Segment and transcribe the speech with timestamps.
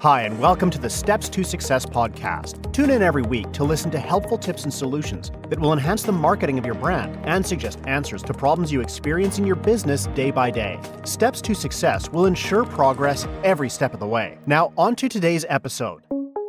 [0.00, 2.72] Hi, and welcome to the Steps to Success podcast.
[2.72, 6.12] Tune in every week to listen to helpful tips and solutions that will enhance the
[6.12, 10.30] marketing of your brand and suggest answers to problems you experience in your business day
[10.30, 10.78] by day.
[11.04, 14.38] Steps to Success will ensure progress every step of the way.
[14.46, 16.04] Now, on to today's episode.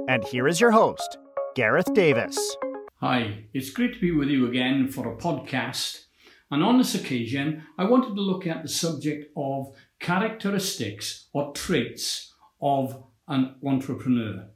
[0.07, 1.17] And here is your host,
[1.55, 2.37] Gareth Davis.
[2.97, 6.05] Hi, it's great to be with you again for a podcast.
[6.51, 12.31] And on this occasion, I wanted to look at the subject of characteristics or traits
[12.61, 14.47] of an entrepreneur.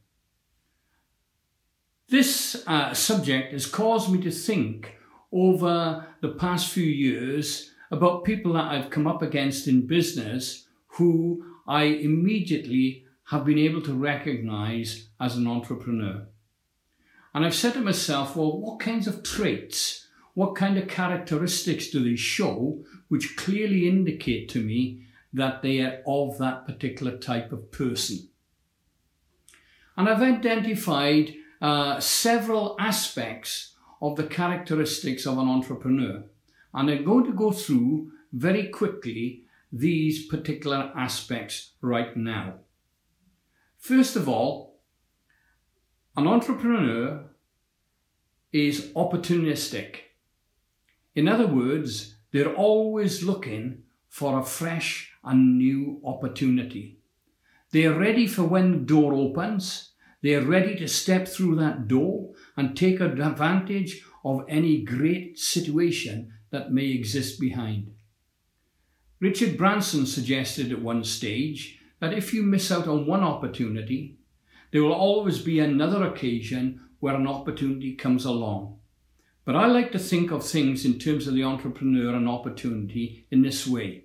[2.09, 4.97] This uh, subject has caused me to think
[5.31, 11.45] over the past few years about people that I've come up against in business who
[11.67, 16.27] I immediately have been able to recognize as an entrepreneur.
[17.33, 22.03] And I've said to myself, well, what kinds of traits, what kind of characteristics do
[22.03, 27.71] they show which clearly indicate to me that they are of that particular type of
[27.71, 28.29] person?
[29.95, 36.23] And I've identified uh, several aspects of the characteristics of an entrepreneur.
[36.73, 42.55] And I'm going to go through very quickly these particular aspects right now.
[43.77, 44.79] First of all,
[46.15, 47.25] an entrepreneur
[48.51, 49.95] is opportunistic.
[51.15, 56.99] In other words, they're always looking for a fresh and new opportunity.
[57.73, 59.93] They are ready for when the door opens.
[60.21, 66.31] They are ready to step through that door and take advantage of any great situation
[66.51, 67.91] that may exist behind.
[69.19, 74.17] Richard Branson suggested at one stage that if you miss out on one opportunity,
[74.71, 78.77] there will always be another occasion where an opportunity comes along.
[79.45, 83.41] But I like to think of things in terms of the entrepreneur and opportunity in
[83.41, 84.02] this way.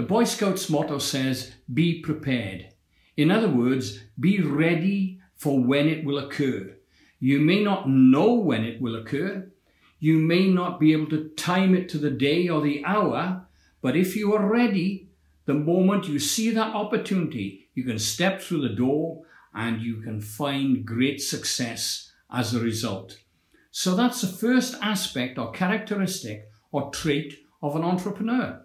[0.00, 2.68] The Boy Scouts motto says, be prepared.
[3.18, 6.74] In other words, be ready for when it will occur.
[7.18, 9.52] You may not know when it will occur.
[9.98, 13.46] You may not be able to time it to the day or the hour,
[13.82, 15.10] but if you are ready,
[15.44, 20.22] the moment you see that opportunity, you can step through the door and you can
[20.22, 23.18] find great success as a result.
[23.70, 28.64] So that's the first aspect or characteristic or trait of an entrepreneur.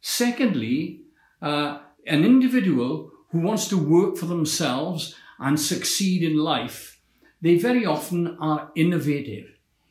[0.00, 1.02] Secondly,
[1.42, 7.00] uh, an individual who wants to work for themselves and succeed in life,
[7.40, 9.46] they very often are innovative.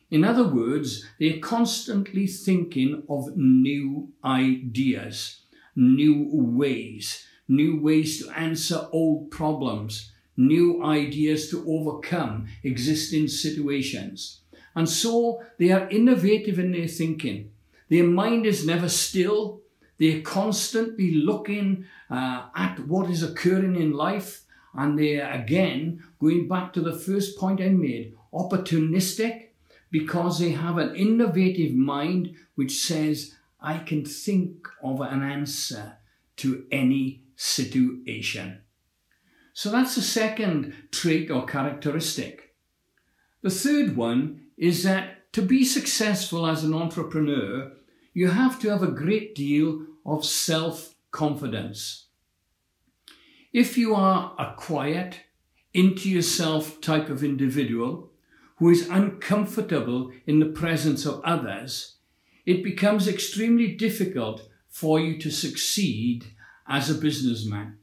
[0.09, 5.41] In other words, they're constantly thinking of new ideas,
[5.75, 14.41] new ways, new ways to answer old problems, new ideas to overcome existing situations.
[14.75, 17.51] And so they are innovative in their thinking.
[17.89, 19.61] Their mind is never still.
[19.99, 24.43] They're constantly looking uh, at what is occurring in life.
[24.73, 29.47] And they're again going back to the first point I made opportunistic
[29.89, 35.97] because they have an innovative mind which says, I can think of an answer
[36.37, 38.61] to any situation.
[39.53, 42.53] So that's the second trait or characteristic.
[43.41, 47.71] The third one is that to be successful as an entrepreneur,
[48.17, 52.07] you have to have a great deal of self confidence.
[53.53, 55.19] If you are a quiet,
[55.71, 58.09] into yourself type of individual
[58.55, 61.97] who is uncomfortable in the presence of others,
[62.43, 66.25] it becomes extremely difficult for you to succeed
[66.67, 67.77] as a businessman.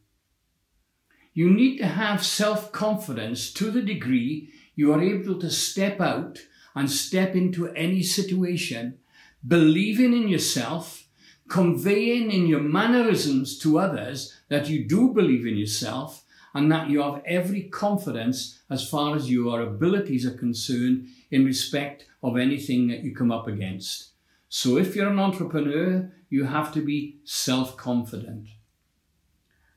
[1.32, 6.40] You need to have self confidence to the degree you are able to step out
[6.74, 8.98] and step into any situation,
[9.46, 11.06] believing in yourself,
[11.48, 16.24] conveying in your mannerisms to others that you do believe in yourself
[16.54, 22.06] and that you have every confidence as far as your abilities are concerned in respect
[22.22, 24.10] of anything that you come up against.
[24.48, 28.48] So if you're an entrepreneur, you have to be self confident.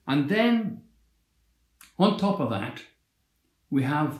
[0.05, 0.83] And then,
[1.99, 2.83] on top of that,
[3.69, 4.19] we have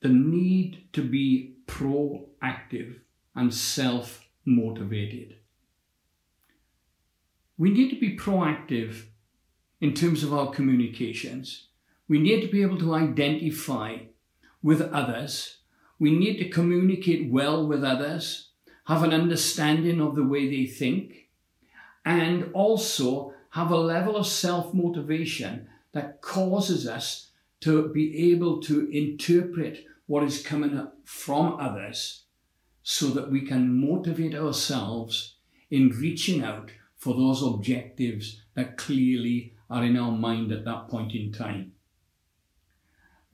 [0.00, 3.00] the need to be proactive
[3.34, 5.36] and self motivated.
[7.56, 9.06] We need to be proactive
[9.80, 11.68] in terms of our communications.
[12.08, 13.98] We need to be able to identify
[14.62, 15.58] with others.
[15.98, 18.50] We need to communicate well with others,
[18.86, 21.28] have an understanding of the way they think,
[22.04, 27.30] and also have a level of self motivation that causes us
[27.60, 32.24] to be able to interpret what is coming from others
[32.90, 35.34] so that we can motivate ourselves
[35.70, 41.12] in reaching out for those objectives that clearly are in our mind at that point
[41.14, 41.70] in time.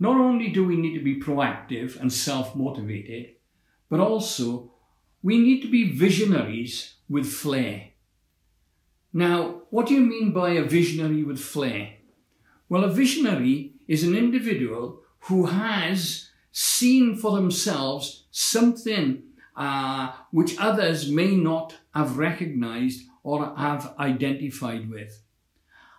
[0.01, 3.37] Not only do we need to be proactive and self motivated,
[3.89, 4.73] but also
[5.23, 7.91] we need to be visionaries with flair.
[9.13, 11.99] Now, what do you mean by a visionary with flair?
[12.69, 19.23] Well, a visionary is an individual who has seen for themselves something
[19.57, 25.23] uh, which others may not have recognized or have identified with.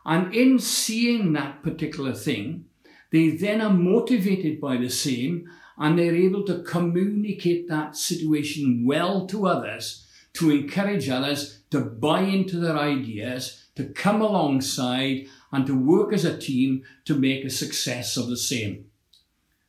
[0.05, 2.65] And in seeing that particular thing,
[3.11, 9.25] they then are motivated by the same and they're able to communicate that situation well
[9.27, 15.77] to others, to encourage others to buy into their ideas, to come alongside and to
[15.77, 18.85] work as a team to make a success of the same.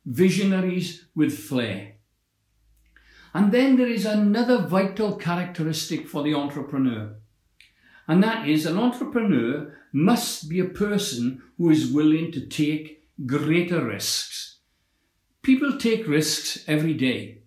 [0.05, 1.96] Visionaries with flair.
[3.33, 7.15] And then there is another vital characteristic for the entrepreneur.
[8.07, 13.83] And that is an entrepreneur must be a person who is willing to take greater
[13.83, 14.59] risks.
[15.41, 17.39] People take risks every day.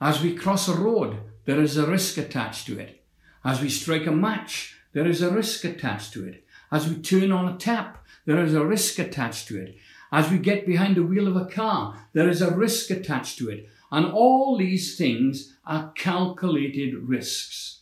[0.00, 3.04] As we cross a road, there is a risk attached to it.
[3.44, 6.44] As we strike a match, there is a risk attached to it.
[6.72, 9.76] As we turn on a tap, there is a risk attached to it.
[10.10, 13.48] As we get behind the wheel of a car, there is a risk attached to
[13.50, 13.68] it.
[13.90, 17.80] And all these things are calculated risks.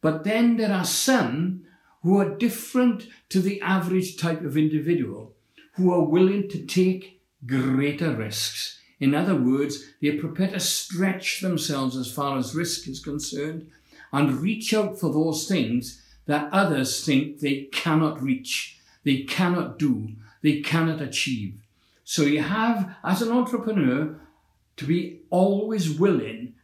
[0.00, 1.64] But then there are some
[2.02, 5.34] who are different to the average type of individual
[5.74, 8.78] who are willing to take greater risks.
[9.00, 13.70] In other words, they're prepared to stretch themselves as far as risk is concerned
[14.12, 20.10] and reach out for those things that others think they cannot reach, they cannot do,
[20.42, 21.54] they cannot achieve.
[22.04, 24.20] So you have, as an entrepreneur,
[24.76, 26.54] to be always willing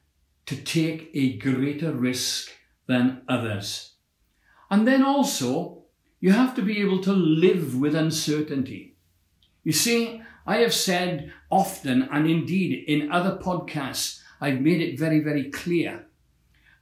[0.47, 2.51] to take a greater risk
[2.87, 3.93] than others.
[4.71, 5.85] And then also,
[6.21, 8.97] you have to be able to live with uncertainty.
[9.63, 15.21] You see, I have said often, and indeed in other podcasts, I've made it very,
[15.21, 16.07] very clear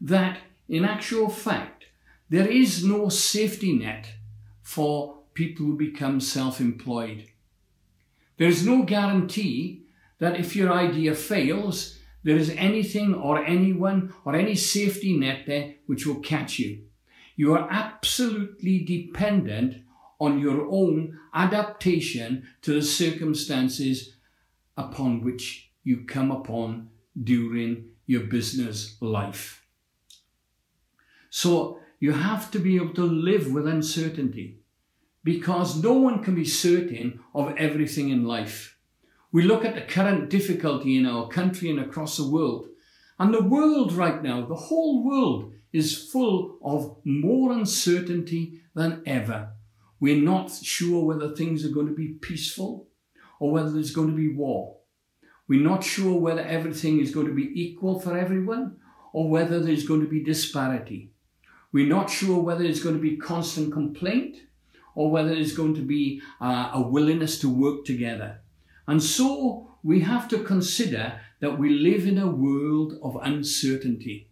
[0.00, 0.38] that
[0.68, 1.86] in actual fact,
[2.30, 4.12] there is no safety net
[4.62, 7.26] for people who become self employed.
[8.36, 9.82] There is no guarantee
[10.18, 15.74] that if your idea fails, there is anything or anyone or any safety net there
[15.86, 16.82] which will catch you.
[17.36, 19.82] You are absolutely dependent
[20.20, 24.16] on your own adaptation to the circumstances
[24.76, 26.90] upon which you come upon
[27.22, 29.64] during your business life.
[31.30, 34.60] So you have to be able to live with uncertainty
[35.22, 38.77] because no one can be certain of everything in life.
[39.30, 42.68] We look at the current difficulty in our country and across the world,
[43.18, 49.50] and the world right now, the whole world, is full of more uncertainty than ever.
[50.00, 52.88] We're not sure whether things are going to be peaceful
[53.38, 54.78] or whether there's going to be war.
[55.46, 58.76] We're not sure whether everything is going to be equal for everyone
[59.12, 61.12] or whether there's going to be disparity.
[61.72, 64.38] We're not sure whether it's going to be constant complaint
[64.94, 68.40] or whether there's going to be uh, a willingness to work together.
[68.88, 74.28] And so we have to consider that we live in a world of uncertainty.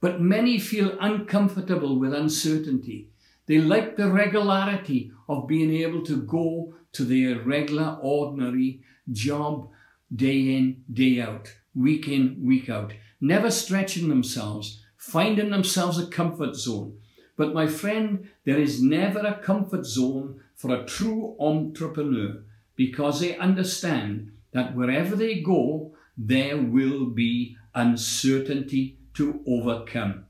[0.00, 3.08] But many feel uncomfortable with uncertainty.
[3.46, 9.70] They like the regularity of being able to go to their regular, ordinary job
[10.14, 16.56] day in, day out, week in, week out, never stretching themselves, finding themselves a comfort
[16.56, 16.98] zone.
[17.38, 22.42] But my friend, there is never a comfort zone for a true entrepreneur
[22.76, 30.26] because they understand that wherever they go, there will be uncertainty to overcome.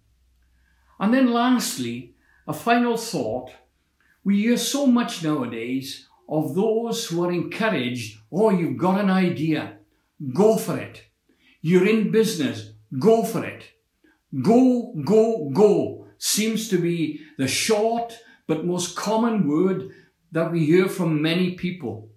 [0.99, 2.15] And then lastly,
[2.47, 3.53] a final thought.
[4.23, 9.79] We hear so much nowadays of those who are encouraged, oh, you've got an idea,
[10.35, 11.05] go for it.
[11.61, 13.65] You're in business, go for it.
[14.43, 19.91] Go, go, go seems to be the short but most common word
[20.33, 22.09] that we hear from many people.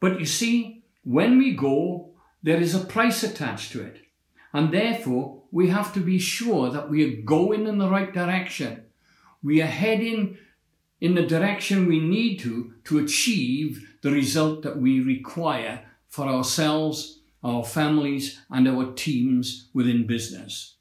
[0.00, 2.10] But you see, when we go,
[2.42, 4.00] there is a price attached to it.
[4.52, 8.84] And therefore, we have to be sure that we are going in the right direction.
[9.42, 10.38] We are heading
[11.00, 17.20] in the direction we need to to achieve the result that we require for ourselves,
[17.42, 20.74] our families, and our teams within business.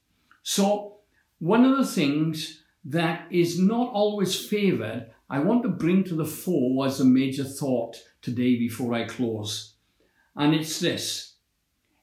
[0.44, 0.98] So,
[1.40, 6.26] one of the things that is not always favoured, I want to bring to the
[6.26, 9.76] fore as a major thought today before I close.
[10.36, 11.36] And it's this.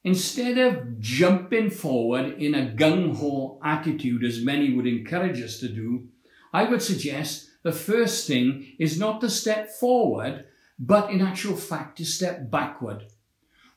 [0.05, 5.69] Instead of jumping forward in a gung ho attitude, as many would encourage us to
[5.69, 6.07] do,
[6.53, 10.45] I would suggest the first thing is not to step forward,
[10.79, 13.07] but in actual fact to step backward.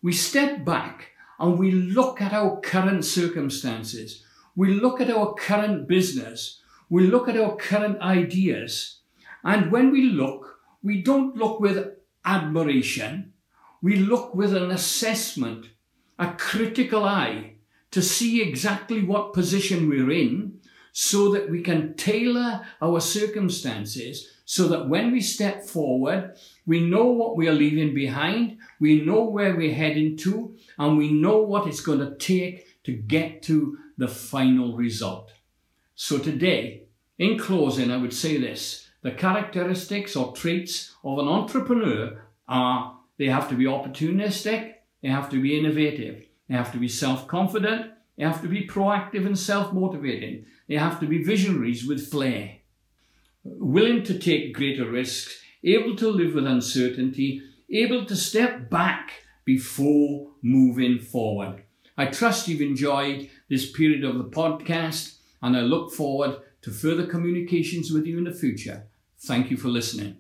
[0.04, 4.24] We step back and we look at our current circumstances.
[4.56, 6.62] We look at our current business.
[6.90, 9.00] We look at our current ideas.
[9.44, 11.94] And when we look, we don't look with
[12.26, 13.34] admiration.
[13.82, 15.68] We look with an assessment,
[16.18, 17.56] a critical eye
[17.92, 20.60] to see exactly what position we're in
[20.92, 27.06] so that we can tailor our circumstances so that when we step forward, we know
[27.06, 31.68] what we are leaving behind, we know where we're heading to, and we know what
[31.68, 35.32] it's going to take to get to the final result.
[36.02, 36.84] So today,
[37.18, 38.88] in closing, I would say this.
[39.02, 45.30] The characteristics or traits of an entrepreneur are they have to be opportunistic, they have
[45.32, 50.46] to be innovative, they have to be self-confident, they have to be proactive and self-motivating,
[50.70, 52.60] they have to be visionaries with flair
[53.44, 60.30] willing to take greater risks, able to live with uncertainty, able to step back before
[60.42, 61.64] moving forward.
[61.98, 67.06] I trust you've enjoyed this period of the podcast and I look forward to further
[67.06, 68.88] communications with you in the future.
[69.20, 70.18] Thank you for listening.